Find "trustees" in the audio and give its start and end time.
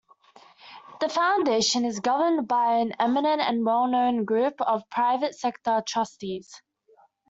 5.85-6.59